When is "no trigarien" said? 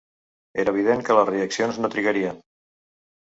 1.83-2.41